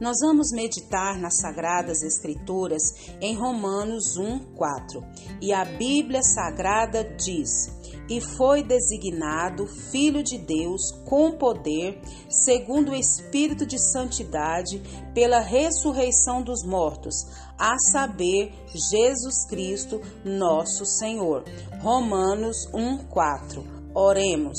Nós 0.00 0.16
vamos 0.22 0.50
meditar 0.50 1.18
nas 1.18 1.38
Sagradas 1.40 2.02
Escrituras 2.02 2.82
em 3.20 3.36
Romanos 3.36 4.16
1, 4.16 4.54
4. 4.54 5.04
E 5.42 5.52
a 5.52 5.64
Bíblia 5.64 6.22
Sagrada 6.22 7.04
diz: 7.04 7.68
e 8.10 8.20
foi 8.20 8.64
designado 8.64 9.66
Filho 9.66 10.20
de 10.22 10.36
Deus 10.36 10.90
com 11.04 11.30
poder, 11.30 12.00
segundo 12.28 12.90
o 12.90 12.94
Espírito 12.96 13.64
de 13.64 13.78
Santidade, 13.78 14.82
pela 15.14 15.38
ressurreição 15.38 16.42
dos 16.42 16.64
mortos, 16.64 17.14
a 17.56 17.78
saber, 17.78 18.52
Jesus 18.74 19.46
Cristo, 19.46 20.00
nosso 20.24 20.84
Senhor. 20.84 21.44
Romanos 21.80 22.66
1:4. 22.72 23.64
Oremos. 23.94 24.58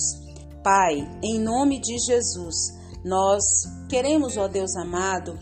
Pai, 0.63 0.95
em 1.23 1.39
nome 1.39 1.81
de 1.81 1.97
Jesus, 1.97 2.79
nós 3.03 3.43
queremos, 3.89 4.37
ó 4.37 4.47
Deus 4.47 4.75
amado, 4.75 5.37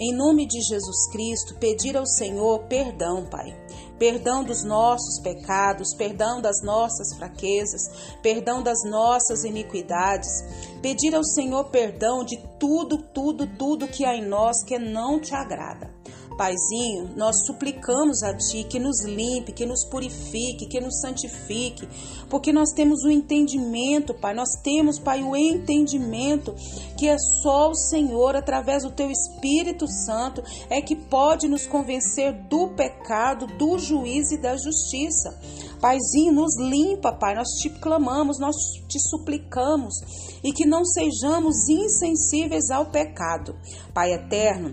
em 0.00 0.12
nome 0.12 0.46
de 0.46 0.60
Jesus 0.60 1.08
Cristo, 1.12 1.54
pedir 1.60 1.96
ao 1.96 2.04
Senhor 2.04 2.64
perdão, 2.64 3.24
Pai. 3.26 3.56
Perdão 3.96 4.42
dos 4.42 4.64
nossos 4.64 5.20
pecados, 5.20 5.94
perdão 5.94 6.42
das 6.42 6.60
nossas 6.64 7.14
fraquezas, 7.16 7.82
perdão 8.20 8.60
das 8.60 8.82
nossas 8.84 9.44
iniquidades. 9.44 10.42
Pedir 10.82 11.14
ao 11.14 11.22
Senhor 11.22 11.70
perdão 11.70 12.24
de 12.24 12.36
tudo, 12.58 12.98
tudo, 12.98 13.46
tudo 13.56 13.86
que 13.86 14.04
há 14.04 14.16
em 14.16 14.26
nós 14.26 14.64
que 14.64 14.78
não 14.80 15.20
te 15.20 15.32
agrada. 15.32 15.93
Paizinho, 16.36 17.10
nós 17.16 17.46
suplicamos 17.46 18.22
a 18.22 18.34
Ti 18.36 18.64
que 18.64 18.78
nos 18.78 19.04
limpe, 19.04 19.52
que 19.52 19.64
nos 19.64 19.84
purifique, 19.84 20.66
que 20.66 20.80
nos 20.80 21.00
santifique, 21.00 21.88
porque 22.28 22.52
nós 22.52 22.72
temos 22.72 23.04
o 23.04 23.10
entendimento, 23.10 24.14
Pai, 24.14 24.34
nós 24.34 24.50
temos, 24.62 24.98
Pai, 24.98 25.22
o 25.22 25.36
entendimento 25.36 26.54
que 26.98 27.08
é 27.08 27.16
só 27.18 27.70
o 27.70 27.74
Senhor, 27.74 28.36
através 28.36 28.82
do 28.82 28.90
Teu 28.90 29.10
Espírito 29.10 29.86
Santo, 29.88 30.42
é 30.68 30.80
que 30.80 30.96
pode 30.96 31.46
nos 31.46 31.66
convencer 31.66 32.32
do 32.48 32.68
pecado, 32.68 33.46
do 33.58 33.78
juízo 33.78 34.34
e 34.34 34.40
da 34.40 34.56
justiça. 34.56 35.38
Paizinho, 35.80 36.32
nos 36.32 36.56
limpa, 36.58 37.12
Pai, 37.12 37.34
nós 37.34 37.48
te 37.60 37.68
clamamos, 37.68 38.38
nós 38.38 38.56
te 38.88 38.98
suplicamos 38.98 39.94
e 40.42 40.52
que 40.52 40.66
não 40.66 40.84
sejamos 40.84 41.68
insensíveis 41.68 42.70
ao 42.70 42.86
pecado. 42.86 43.54
Pai 43.92 44.12
eterno, 44.12 44.72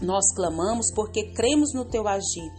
nós 0.00 0.32
clamamos 0.34 0.92
porque 0.94 1.32
cremos 1.32 1.72
no 1.74 1.84
teu 1.84 2.06
agir. 2.06 2.50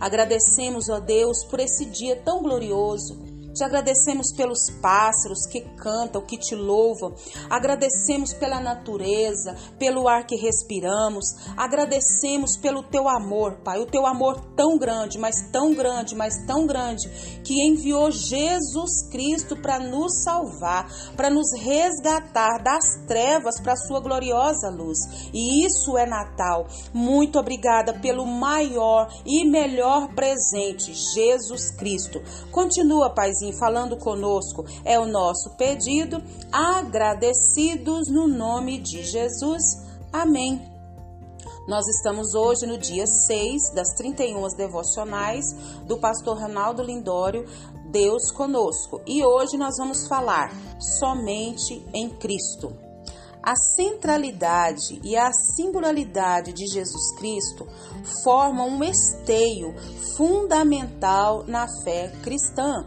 Agradecemos, 0.00 0.88
ó 0.88 1.00
Deus, 1.00 1.44
por 1.50 1.60
esse 1.60 1.84
dia 1.86 2.16
tão 2.16 2.42
glorioso 2.42 3.33
te 3.54 3.62
agradecemos 3.62 4.32
pelos 4.36 4.68
pássaros 4.82 5.46
que 5.46 5.60
cantam, 5.76 6.20
que 6.26 6.36
te 6.36 6.56
louvam. 6.56 7.14
Agradecemos 7.48 8.34
pela 8.34 8.60
natureza, 8.60 9.54
pelo 9.78 10.08
ar 10.08 10.26
que 10.26 10.36
respiramos. 10.36 11.26
Agradecemos 11.56 12.56
pelo 12.56 12.82
teu 12.82 13.08
amor, 13.08 13.60
Pai. 13.64 13.78
O 13.80 13.86
teu 13.86 14.06
amor 14.06 14.40
tão 14.56 14.76
grande, 14.76 15.18
mas 15.18 15.50
tão 15.52 15.72
grande, 15.72 16.16
mas 16.16 16.44
tão 16.46 16.66
grande, 16.66 17.08
que 17.44 17.62
enviou 17.62 18.10
Jesus 18.10 19.08
Cristo 19.10 19.56
para 19.56 19.78
nos 19.78 20.24
salvar, 20.24 20.90
para 21.16 21.30
nos 21.30 21.52
resgatar 21.56 22.60
das 22.62 23.06
trevas 23.06 23.60
para 23.60 23.74
a 23.74 23.76
sua 23.76 24.00
gloriosa 24.00 24.68
luz. 24.68 24.98
E 25.32 25.64
isso 25.64 25.96
é 25.96 26.06
Natal. 26.06 26.66
Muito 26.92 27.38
obrigada 27.38 27.94
pelo 28.00 28.26
maior 28.26 29.08
e 29.24 29.44
melhor 29.44 30.12
presente, 30.14 30.92
Jesus 31.14 31.70
Cristo. 31.70 32.20
Continua, 32.50 33.10
Paizinho 33.10 33.43
assim 33.44 33.52
falando 33.52 33.96
conosco 33.96 34.64
é 34.84 34.98
o 34.98 35.06
nosso 35.06 35.50
pedido, 35.56 36.22
agradecidos 36.50 38.08
no 38.08 38.26
nome 38.26 38.78
de 38.78 39.02
Jesus. 39.04 39.82
Amém. 40.12 40.60
Nós 41.68 41.86
estamos 41.88 42.34
hoje 42.34 42.66
no 42.66 42.78
dia 42.78 43.06
6 43.06 43.74
das 43.74 43.88
31 43.96 44.46
devocionais 44.56 45.44
do 45.86 45.96
pastor 45.98 46.38
Ronaldo 46.38 46.82
Lindório, 46.82 47.46
Deus 47.90 48.30
conosco. 48.30 49.00
E 49.06 49.24
hoje 49.24 49.56
nós 49.56 49.74
vamos 49.78 50.06
falar 50.06 50.52
somente 50.78 51.84
em 51.92 52.08
Cristo. 52.10 52.72
A 53.42 53.54
centralidade 53.56 55.00
e 55.02 55.16
a 55.16 55.30
singularidade 55.32 56.52
de 56.52 56.66
Jesus 56.66 57.14
Cristo 57.16 57.66
formam 58.22 58.68
um 58.68 58.82
esteio 58.82 59.74
fundamental 60.16 61.44
na 61.46 61.66
fé 61.82 62.10
cristã. 62.22 62.86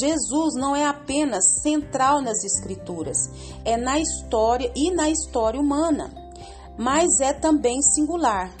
Jesus 0.00 0.54
não 0.54 0.74
é 0.74 0.86
apenas 0.86 1.60
central 1.62 2.22
nas 2.22 2.44
Escrituras, 2.44 3.30
é 3.64 3.76
na 3.76 3.98
história 3.98 4.72
e 4.74 4.90
na 4.90 5.08
história 5.10 5.60
humana, 5.60 6.12
mas 6.78 7.20
é 7.20 7.32
também 7.32 7.80
singular. 7.82 8.52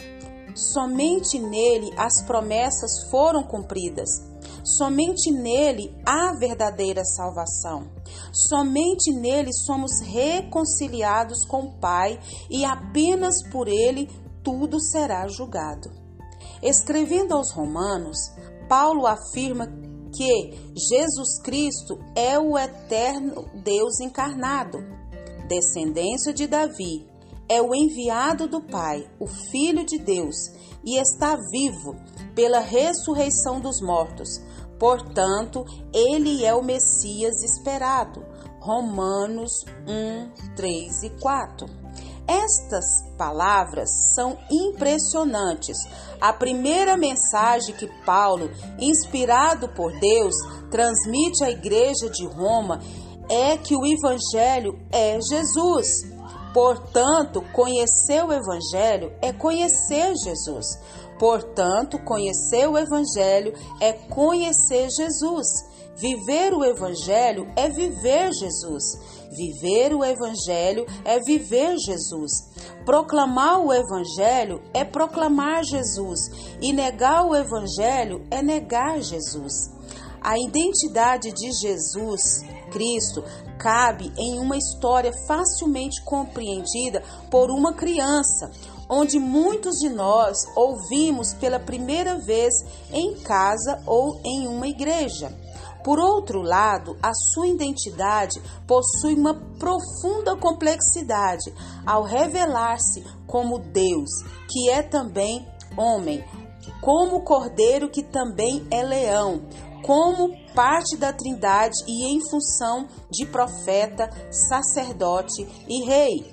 Somente 0.54 1.38
nele 1.38 1.90
as 1.96 2.22
promessas 2.22 3.10
foram 3.10 3.42
cumpridas. 3.42 4.08
Somente 4.62 5.30
nele 5.30 5.94
há 6.06 6.32
verdadeira 6.38 7.04
salvação. 7.04 7.90
Somente 8.32 9.12
nele 9.12 9.52
somos 9.52 10.00
reconciliados 10.00 11.44
com 11.44 11.62
o 11.62 11.78
Pai 11.78 12.18
e 12.48 12.64
apenas 12.64 13.42
por 13.50 13.68
ele 13.68 14.08
tudo 14.42 14.80
será 14.80 15.26
julgado. 15.26 15.90
Escrevendo 16.62 17.34
aos 17.34 17.50
Romanos, 17.52 18.16
Paulo 18.68 19.06
afirma 19.06 19.66
que 20.14 20.72
Jesus 20.74 21.40
Cristo 21.42 21.98
é 22.14 22.38
o 22.38 22.56
eterno 22.56 23.44
Deus 23.62 24.00
encarnado, 24.00 24.78
descendência 25.48 26.32
de 26.32 26.46
Davi, 26.46 27.06
é 27.48 27.60
o 27.60 27.74
enviado 27.74 28.48
do 28.48 28.62
Pai, 28.62 29.08
o 29.20 29.26
Filho 29.26 29.84
de 29.84 29.98
Deus, 29.98 30.36
e 30.84 30.96
está 30.96 31.36
vivo 31.50 31.96
pela 32.34 32.60
ressurreição 32.60 33.60
dos 33.60 33.80
mortos. 33.80 34.40
Portanto, 34.78 35.64
ele 35.92 36.44
é 36.44 36.54
o 36.54 36.62
Messias 36.62 37.42
esperado. 37.42 38.24
Romanos 38.60 39.52
1, 39.86 40.54
3 40.56 41.02
e 41.02 41.10
4. 41.20 41.83
Estas 42.26 42.84
palavras 43.18 43.88
são 44.14 44.38
impressionantes. 44.50 45.76
A 46.20 46.32
primeira 46.32 46.96
mensagem 46.96 47.74
que 47.74 47.86
Paulo, 48.04 48.50
inspirado 48.78 49.68
por 49.68 49.92
Deus, 50.00 50.34
transmite 50.70 51.44
à 51.44 51.50
igreja 51.50 52.08
de 52.10 52.26
Roma 52.26 52.80
é 53.28 53.56
que 53.56 53.76
o 53.76 53.84
Evangelho 53.86 54.78
é 54.90 55.18
Jesus. 55.20 56.14
Portanto, 56.54 57.42
conhecer 57.52 58.24
o 58.24 58.32
Evangelho 58.32 59.12
é 59.20 59.32
conhecer 59.32 60.14
Jesus. 60.16 60.78
Portanto, 61.18 61.98
conhecer 62.04 62.68
o 62.68 62.78
Evangelho 62.78 63.54
é 63.80 63.92
conhecer 63.92 64.88
Jesus. 64.90 65.46
Viver 65.96 66.52
o 66.52 66.64
Evangelho 66.64 67.46
é 67.56 67.68
viver 67.68 68.32
Jesus. 68.32 68.98
Viver 69.30 69.94
o 69.94 70.04
Evangelho 70.04 70.86
é 71.04 71.20
viver 71.20 71.76
Jesus. 71.78 72.32
Proclamar 72.84 73.60
o 73.60 73.72
Evangelho 73.72 74.60
é 74.72 74.84
proclamar 74.84 75.64
Jesus. 75.64 76.30
E 76.60 76.72
negar 76.72 77.24
o 77.24 77.34
Evangelho 77.34 78.26
é 78.30 78.42
negar 78.42 79.00
Jesus. 79.00 79.70
A 80.20 80.38
identidade 80.38 81.30
de 81.32 81.52
Jesus 81.52 82.44
Cristo 82.72 83.22
cabe 83.58 84.12
em 84.18 84.40
uma 84.40 84.56
história 84.56 85.12
facilmente 85.28 86.02
compreendida 86.02 87.02
por 87.30 87.50
uma 87.50 87.72
criança, 87.72 88.50
onde 88.88 89.18
muitos 89.18 89.76
de 89.76 89.88
nós 89.88 90.38
ouvimos 90.56 91.34
pela 91.34 91.60
primeira 91.60 92.18
vez 92.18 92.52
em 92.90 93.14
casa 93.20 93.80
ou 93.86 94.20
em 94.24 94.48
uma 94.48 94.66
igreja. 94.66 95.43
Por 95.84 95.98
outro 95.98 96.40
lado, 96.40 96.96
a 97.02 97.12
sua 97.12 97.46
identidade 97.46 98.40
possui 98.66 99.14
uma 99.14 99.34
profunda 99.58 100.34
complexidade 100.34 101.52
ao 101.84 102.02
revelar-se 102.02 103.04
como 103.26 103.58
Deus, 103.58 104.08
que 104.48 104.70
é 104.70 104.82
também 104.82 105.46
homem, 105.76 106.24
como 106.80 107.20
cordeiro 107.20 107.90
que 107.90 108.02
também 108.02 108.66
é 108.70 108.82
leão, 108.82 109.42
como 109.82 110.34
parte 110.54 110.96
da 110.96 111.12
Trindade 111.12 111.76
e 111.86 112.06
em 112.06 112.30
função 112.30 112.88
de 113.10 113.26
profeta, 113.26 114.08
sacerdote 114.30 115.46
e 115.68 115.84
rei. 115.84 116.32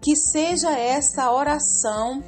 Que 0.00 0.14
seja 0.16 0.70
essa 0.70 1.32
oração 1.32 2.22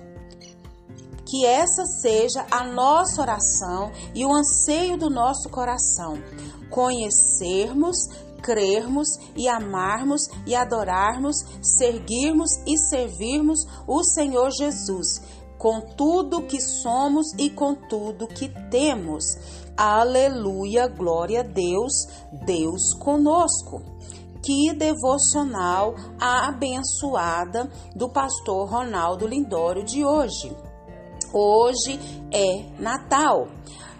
que 1.26 1.44
essa 1.46 1.84
seja 1.86 2.46
a 2.50 2.64
nossa 2.64 3.20
oração 3.20 3.90
e 4.14 4.24
o 4.24 4.32
anseio 4.32 4.96
do 4.96 5.10
nosso 5.10 5.48
coração. 5.48 6.18
Conhecermos, 6.74 7.96
crermos 8.42 9.06
e 9.36 9.46
amarmos 9.46 10.22
e 10.44 10.56
adorarmos, 10.56 11.36
seguirmos 11.62 12.50
e 12.66 12.76
servirmos 12.76 13.60
o 13.86 14.02
Senhor 14.02 14.50
Jesus 14.50 15.22
com 15.56 15.80
tudo 15.80 16.42
que 16.42 16.60
somos 16.60 17.32
e 17.38 17.48
com 17.48 17.76
tudo 17.76 18.26
que 18.26 18.48
temos. 18.72 19.24
Aleluia, 19.76 20.88
glória 20.88 21.42
a 21.42 21.44
Deus, 21.44 21.92
Deus 22.44 22.92
conosco. 22.94 23.80
Que 24.42 24.74
devocional 24.74 25.94
abençoada 26.20 27.70
do 27.94 28.08
pastor 28.08 28.68
Ronaldo 28.68 29.28
Lindório 29.28 29.84
de 29.84 30.04
hoje. 30.04 30.54
Hoje 31.36 31.98
é 32.30 32.80
Natal. 32.80 33.48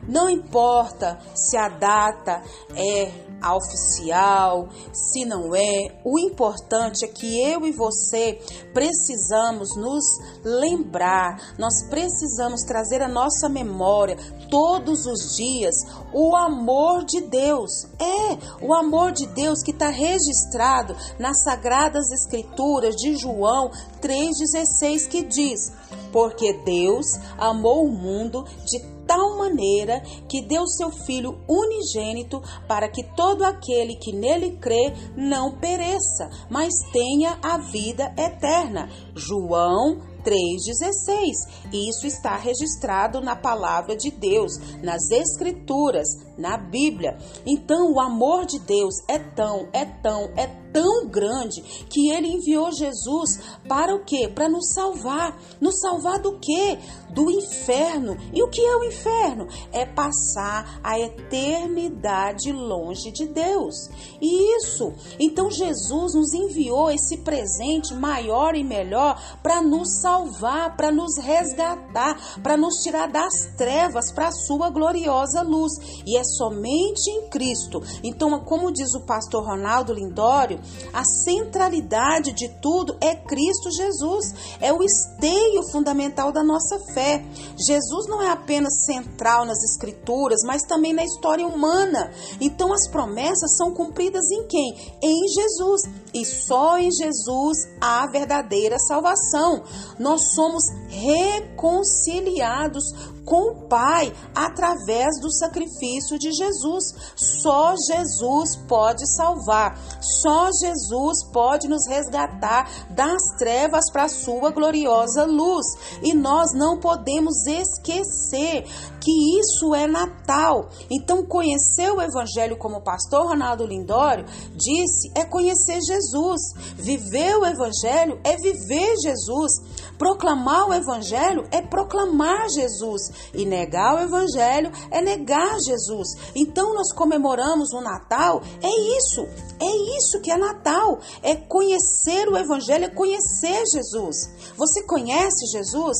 Não 0.06 0.30
importa 0.30 1.18
se 1.34 1.56
a 1.56 1.68
data 1.68 2.40
é 2.76 3.10
a 3.40 3.54
oficial, 3.56 4.68
se 4.92 5.24
não 5.24 5.54
é, 5.54 6.00
o 6.04 6.18
importante 6.18 7.04
é 7.04 7.08
que 7.08 7.42
eu 7.42 7.66
e 7.66 7.72
você 7.72 8.38
precisamos 8.72 9.76
nos 9.76 10.04
lembrar, 10.42 11.54
nós 11.58 11.82
precisamos 11.90 12.62
trazer 12.62 13.02
à 13.02 13.08
nossa 13.08 13.48
memória 13.48 14.16
todos 14.50 15.04
os 15.04 15.36
dias 15.36 15.74
o 16.12 16.34
amor 16.34 17.04
de 17.04 17.20
Deus. 17.22 17.84
É, 17.98 18.64
o 18.64 18.72
amor 18.72 19.12
de 19.12 19.26
Deus 19.26 19.62
que 19.62 19.72
está 19.72 19.88
registrado 19.88 20.96
nas 21.18 21.42
Sagradas 21.42 22.10
Escrituras 22.12 22.94
de 22.96 23.16
João 23.16 23.70
3,16 24.00 25.08
que 25.08 25.22
diz: 25.22 25.72
Porque 26.12 26.52
Deus 26.64 27.06
amou 27.38 27.84
o 27.84 27.92
mundo 27.92 28.44
de 28.64 28.78
tal 29.06 29.36
maneira 29.36 30.00
que 30.28 30.42
deu 30.42 30.66
seu 30.66 30.90
Filho 30.90 31.38
unigênito 31.48 32.42
para 32.66 32.88
que 32.88 33.02
todo 33.14 33.44
aquele 33.44 33.96
que 33.96 34.12
nele 34.12 34.56
crê 34.58 34.92
não 35.16 35.58
pereça, 35.58 36.30
mas 36.50 36.72
tenha 36.92 37.38
a 37.42 37.58
vida 37.58 38.14
eterna. 38.16 38.88
João 39.14 40.13
3,16. 40.24 41.70
Isso 41.72 42.06
está 42.06 42.36
registrado 42.36 43.20
na 43.20 43.36
palavra 43.36 43.96
de 43.96 44.10
Deus, 44.10 44.58
nas 44.82 45.10
Escrituras, 45.10 46.08
na 46.36 46.56
Bíblia. 46.56 47.16
Então, 47.46 47.92
o 47.92 48.00
amor 48.00 48.46
de 48.46 48.58
Deus 48.58 48.94
é 49.08 49.18
tão, 49.18 49.68
é 49.72 49.84
tão, 49.84 50.32
é 50.36 50.46
tão 50.74 51.06
grande 51.06 51.62
que 51.88 52.10
ele 52.10 52.26
enviou 52.26 52.72
Jesus 52.72 53.38
para 53.68 53.94
o 53.94 54.04
quê? 54.04 54.28
Para 54.28 54.48
nos 54.48 54.72
salvar. 54.74 55.38
Nos 55.60 55.78
salvar 55.80 56.18
do 56.20 56.38
quê? 56.40 56.78
Do 57.10 57.30
inferno. 57.30 58.16
E 58.32 58.42
o 58.42 58.48
que 58.48 58.60
é 58.60 58.76
o 58.76 58.84
inferno? 58.84 59.46
É 59.72 59.86
passar 59.86 60.80
a 60.82 60.98
eternidade 60.98 62.50
longe 62.50 63.12
de 63.12 63.26
Deus. 63.26 63.88
E 64.20 64.56
isso, 64.56 64.92
então 65.18 65.48
Jesus 65.50 66.14
nos 66.14 66.34
enviou 66.34 66.90
esse 66.90 67.18
presente 67.18 67.94
maior 67.94 68.56
e 68.56 68.64
melhor 68.64 69.38
para 69.42 69.62
nos 69.62 70.00
salvar, 70.14 70.76
para 70.76 70.92
nos 70.92 71.18
resgatar, 71.18 72.40
para 72.40 72.56
nos 72.56 72.74
tirar 72.82 73.10
das 73.10 73.46
trevas 73.56 74.12
para 74.12 74.28
a 74.28 74.32
sua 74.32 74.70
gloriosa 74.70 75.42
luz. 75.42 75.72
E 76.06 76.16
é 76.16 76.22
somente 76.22 77.10
em 77.10 77.28
Cristo. 77.28 77.82
Então, 78.02 78.38
como 78.44 78.72
diz 78.72 78.94
o 78.94 79.04
pastor 79.04 79.44
Ronaldo 79.44 79.92
Lindório, 79.92 80.60
a 80.92 81.04
centralidade 81.04 82.32
de 82.32 82.48
tudo 82.60 82.96
é 83.00 83.14
Cristo 83.16 83.70
Jesus, 83.70 84.56
é 84.60 84.72
o 84.72 84.82
esteio 84.82 85.62
fundamental 85.72 86.32
da 86.32 86.44
nossa 86.44 86.78
fé. 86.92 87.24
Jesus 87.58 88.06
não 88.08 88.22
é 88.22 88.30
apenas 88.30 88.84
central 88.84 89.44
nas 89.44 89.62
Escrituras, 89.64 90.40
mas 90.46 90.62
também 90.62 90.92
na 90.92 91.04
história 91.04 91.46
humana. 91.46 92.12
Então 92.40 92.72
as 92.72 92.88
promessas 92.88 93.56
são 93.56 93.72
cumpridas 93.72 94.30
em 94.30 94.46
quem? 94.46 94.96
Em 95.02 95.28
Jesus. 95.28 95.82
E 96.12 96.24
só 96.24 96.78
em 96.78 96.90
Jesus 96.92 97.58
há 97.80 98.06
verdadeira 98.06 98.78
salvação. 98.78 99.64
Nós 100.04 100.34
somos 100.34 100.64
reconciliados 100.86 102.84
com 103.24 103.52
o 103.52 103.68
Pai 103.68 104.12
através 104.34 105.20
do 105.20 105.32
sacrifício 105.32 106.18
de 106.18 106.32
Jesus. 106.32 106.84
Só 107.16 107.74
Jesus 107.76 108.56
pode 108.68 109.06
salvar, 109.16 109.78
só 110.00 110.50
Jesus 110.52 111.24
pode 111.32 111.68
nos 111.68 111.86
resgatar 111.86 112.70
das 112.90 113.20
trevas 113.38 113.90
para 113.92 114.04
a 114.04 114.08
sua 114.08 114.50
gloriosa 114.50 115.24
luz. 115.24 115.66
E 116.02 116.14
nós 116.14 116.52
não 116.54 116.78
podemos 116.78 117.46
esquecer 117.46 118.66
que 119.00 119.38
isso 119.38 119.74
é 119.74 119.86
Natal. 119.86 120.68
Então, 120.90 121.24
conhecer 121.24 121.90
o 121.90 122.00
Evangelho, 122.00 122.56
como 122.56 122.78
o 122.78 122.82
pastor 122.82 123.26
Ronaldo 123.26 123.66
Lindório 123.66 124.24
disse, 124.54 125.12
é 125.14 125.24
conhecer 125.24 125.78
Jesus. 125.82 126.40
Viver 126.76 127.36
o 127.36 127.44
Evangelho 127.44 128.18
é 128.24 128.36
viver 128.36 128.94
Jesus. 129.02 129.52
Proclamar 129.98 130.68
o 130.68 130.74
Evangelho 130.74 131.46
é 131.50 131.60
proclamar 131.60 132.48
Jesus. 132.48 133.02
E 133.32 133.44
negar 133.44 133.94
o 133.94 134.00
Evangelho 134.00 134.70
é 134.90 135.00
negar 135.00 135.58
Jesus. 135.60 136.08
Então, 136.34 136.74
nós 136.74 136.92
comemoramos 136.92 137.72
o 137.72 137.80
Natal, 137.80 138.42
é 138.62 138.98
isso. 138.98 139.26
É 139.60 139.98
isso 139.98 140.20
que 140.20 140.30
é 140.30 140.36
Natal. 140.36 140.98
É 141.22 141.34
conhecer 141.34 142.28
o 142.28 142.36
Evangelho, 142.36 142.84
é 142.84 142.88
conhecer 142.88 143.62
Jesus. 143.72 144.30
Você 144.56 144.82
conhece 144.82 145.46
Jesus? 145.52 145.96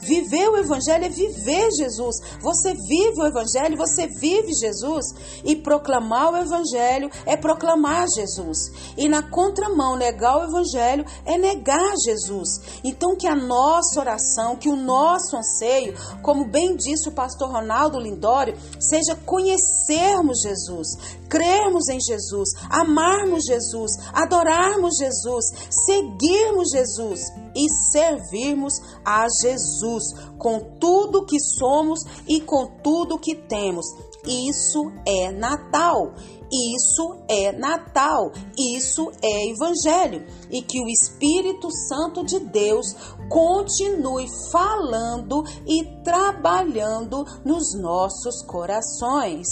Viver 0.00 0.48
o 0.48 0.56
Evangelho 0.56 1.04
é 1.04 1.08
viver 1.08 1.70
Jesus. 1.70 2.16
Você 2.40 2.74
vive 2.74 3.20
o 3.20 3.26
Evangelho, 3.26 3.76
você 3.76 4.06
vive 4.08 4.52
Jesus. 4.52 5.06
E 5.44 5.54
proclamar 5.54 6.32
o 6.32 6.36
Evangelho 6.36 7.10
é 7.24 7.36
proclamar 7.36 8.06
Jesus. 8.08 8.72
E 8.96 9.08
na 9.08 9.22
contramão, 9.22 9.96
negar 9.96 10.38
o 10.38 10.44
Evangelho 10.44 11.04
é 11.24 11.38
negar 11.38 11.94
Jesus. 12.04 12.80
Então, 12.82 13.16
que 13.16 13.28
a 13.28 13.36
nossa 13.36 14.00
oração, 14.00 14.56
que 14.56 14.68
o 14.68 14.76
nosso 14.76 15.36
anseio, 15.36 15.94
como 16.22 16.48
bem 16.52 16.76
disse 16.76 17.08
o 17.08 17.12
pastor 17.12 17.50
Ronaldo 17.50 17.98
Lindório, 17.98 18.54
seja 18.78 19.16
conhecermos 19.16 20.42
Jesus, 20.42 20.96
crermos 21.28 21.88
em 21.88 21.98
Jesus, 21.98 22.50
amarmos 22.68 23.44
Jesus, 23.46 23.92
adorarmos 24.12 24.98
Jesus, 24.98 25.46
seguirmos 25.70 26.70
Jesus 26.70 27.32
e 27.54 27.68
servirmos 27.68 28.74
a 29.04 29.26
Jesus 29.40 30.04
com 30.38 30.58
tudo 30.78 31.26
que 31.26 31.40
somos 31.40 32.00
e 32.28 32.40
com 32.40 32.66
tudo 32.82 33.18
que 33.18 33.34
temos. 33.34 33.86
Isso 34.26 34.92
é 35.06 35.32
Natal. 35.32 36.14
Isso 36.54 37.24
é 37.28 37.50
Natal, 37.50 38.30
isso 38.58 39.10
é 39.22 39.48
Evangelho. 39.48 40.26
E 40.50 40.60
que 40.60 40.82
o 40.82 40.86
Espírito 40.86 41.70
Santo 41.70 42.22
de 42.22 42.38
Deus 42.40 42.94
continue 43.30 44.26
falando 44.50 45.42
e 45.66 45.82
trabalhando 46.04 47.24
nos 47.42 47.74
nossos 47.74 48.42
corações. 48.42 49.48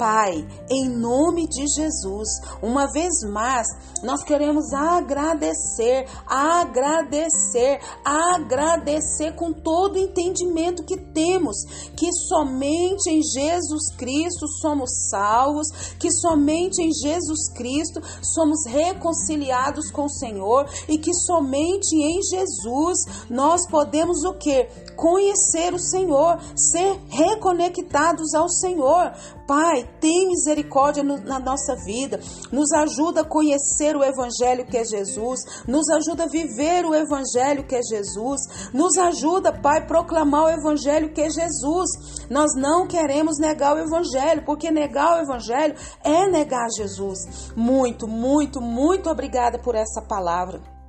Pai, 0.00 0.48
em 0.70 0.88
nome 0.88 1.46
de 1.46 1.66
Jesus, 1.66 2.26
uma 2.62 2.90
vez 2.90 3.22
mais, 3.30 3.66
nós 4.02 4.24
queremos 4.24 4.72
agradecer, 4.72 6.08
agradecer, 6.26 7.78
agradecer 8.02 9.34
com 9.34 9.52
todo 9.52 9.96
o 9.96 9.98
entendimento 9.98 10.86
que 10.86 10.96
temos, 10.96 11.64
que 11.94 12.10
somente 12.14 13.10
em 13.10 13.22
Jesus 13.22 13.94
Cristo 13.98 14.48
somos 14.48 14.88
salvos, 15.10 15.66
que 15.98 16.10
somente 16.10 16.80
em 16.80 16.90
Jesus 16.90 17.52
Cristo 17.52 18.00
somos 18.22 18.64
reconciliados 18.64 19.90
com 19.90 20.06
o 20.06 20.10
Senhor 20.10 20.66
e 20.88 20.96
que 20.96 21.12
somente 21.12 21.94
em 21.94 22.22
Jesus 22.22 23.00
nós 23.28 23.68
podemos 23.68 24.24
o 24.24 24.32
que? 24.32 24.66
Conhecer 24.96 25.74
o 25.74 25.78
Senhor, 25.78 26.38
ser 26.56 26.98
reconectados 27.10 28.32
ao 28.34 28.48
Senhor. 28.48 29.12
Pai, 29.50 29.84
tem 30.00 30.28
misericórdia 30.28 31.02
no, 31.02 31.18
na 31.18 31.40
nossa 31.40 31.74
vida, 31.74 32.20
nos 32.52 32.70
ajuda 32.70 33.22
a 33.22 33.24
conhecer 33.24 33.96
o 33.96 34.04
Evangelho 34.04 34.64
que 34.64 34.76
é 34.76 34.84
Jesus, 34.84 35.40
nos 35.66 35.88
ajuda 35.90 36.22
a 36.22 36.28
viver 36.28 36.86
o 36.86 36.94
Evangelho 36.94 37.66
que 37.66 37.74
é 37.74 37.82
Jesus, 37.82 38.70
nos 38.72 38.96
ajuda, 38.96 39.52
Pai, 39.52 39.78
a 39.78 39.86
proclamar 39.86 40.44
o 40.44 40.50
Evangelho 40.50 41.12
que 41.12 41.20
é 41.20 41.28
Jesus. 41.28 42.28
Nós 42.30 42.54
não 42.54 42.86
queremos 42.86 43.40
negar 43.40 43.74
o 43.74 43.80
Evangelho, 43.80 44.44
porque 44.46 44.70
negar 44.70 45.18
o 45.18 45.22
Evangelho 45.22 45.74
é 46.04 46.28
negar 46.28 46.68
Jesus. 46.70 47.50
Muito, 47.56 48.06
muito, 48.06 48.60
muito 48.60 49.10
obrigada 49.10 49.58
por 49.58 49.74
essa 49.74 50.00
palavra. 50.00 50.79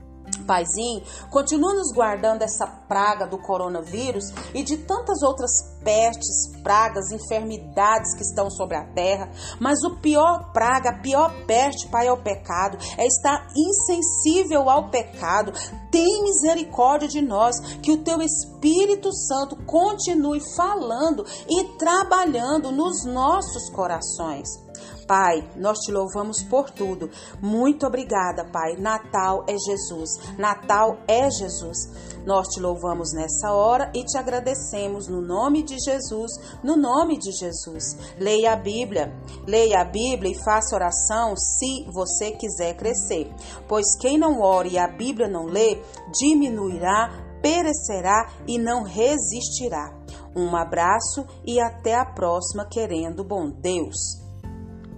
Paizinho, 0.42 1.04
continua 1.30 1.74
nos 1.74 1.94
guardando 1.94 2.42
essa 2.42 2.68
praga 2.88 3.26
do 3.26 3.38
coronavírus 3.38 4.26
e 4.54 4.64
de 4.64 4.78
tantas 4.78 5.22
outras 5.22 5.52
pestes, 5.84 6.52
pragas, 6.62 7.12
enfermidades 7.12 8.16
que 8.16 8.24
estão 8.24 8.50
sobre 8.50 8.78
a 8.78 8.86
terra. 8.94 9.30
Mas 9.60 9.84
o 9.84 9.98
pior 10.00 10.52
praga, 10.52 10.90
a 10.90 11.00
pior 11.00 11.34
peste, 11.46 11.88
Pai, 11.90 12.08
é 12.08 12.12
o 12.12 12.22
pecado, 12.22 12.78
é 12.98 13.06
estar 13.06 13.48
insensível 13.56 14.70
ao 14.70 14.90
pecado. 14.90 15.52
Tem 15.92 16.24
misericórdia 16.24 17.08
de 17.08 17.22
nós, 17.22 17.60
que 17.82 17.92
o 17.92 18.04
teu 18.04 18.22
Espírito 18.22 19.12
Santo 19.14 19.56
continue 19.66 20.42
falando 20.56 21.26
e 21.50 21.64
trabalhando 21.78 22.72
nos 22.72 23.06
nossos 23.06 23.70
corações. 23.70 24.71
Pai, 25.12 25.46
nós 25.58 25.80
te 25.80 25.92
louvamos 25.92 26.42
por 26.42 26.70
tudo. 26.70 27.10
Muito 27.42 27.86
obrigada, 27.86 28.46
Pai. 28.46 28.78
Natal 28.78 29.44
é 29.46 29.58
Jesus. 29.58 30.18
Natal 30.38 31.00
é 31.06 31.30
Jesus. 31.30 31.90
Nós 32.26 32.48
te 32.48 32.62
louvamos 32.62 33.12
nessa 33.12 33.52
hora 33.52 33.92
e 33.94 34.06
te 34.06 34.18
agradecemos 34.18 35.10
no 35.10 35.22
nome 35.22 35.64
de 35.64 35.76
Jesus, 35.84 36.32
no 36.64 36.78
nome 36.78 37.20
de 37.20 37.30
Jesus. 37.34 37.98
Leia 38.18 38.54
a 38.54 38.56
Bíblia, 38.56 39.14
leia 39.46 39.82
a 39.82 39.84
Bíblia 39.84 40.32
e 40.32 40.44
faça 40.46 40.78
oração 40.78 41.36
se 41.36 41.86
você 41.92 42.32
quiser 42.32 42.78
crescer, 42.78 43.30
pois 43.68 43.98
quem 44.00 44.18
não 44.18 44.40
ore 44.40 44.70
e 44.70 44.80
a 44.80 44.88
Bíblia 44.88 45.28
não 45.28 45.44
lê, 45.44 45.82
diminuirá, 46.18 47.12
perecerá 47.42 48.32
e 48.48 48.58
não 48.58 48.84
resistirá. 48.84 49.94
Um 50.34 50.56
abraço 50.56 51.26
e 51.46 51.60
até 51.60 51.96
a 51.96 52.06
próxima, 52.06 52.66
querendo 52.66 53.26
bom 53.26 53.50
Deus. 53.50 54.21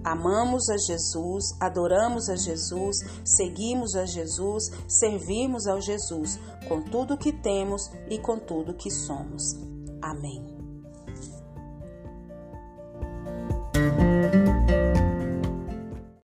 Amamos 0.04 0.68
a 0.68 0.76
Jesus, 0.76 1.54
adoramos 1.58 2.28
a 2.28 2.36
Jesus, 2.36 2.98
seguimos 3.24 3.96
a 3.96 4.04
Jesus, 4.04 4.70
servimos 4.86 5.66
ao 5.66 5.80
Jesus 5.80 6.38
com 6.68 6.82
tudo 6.82 7.16
que 7.16 7.32
temos 7.32 7.90
e 8.10 8.18
com 8.18 8.38
tudo 8.38 8.74
que 8.74 8.90
somos. 8.90 9.56
Amém. 10.02 10.53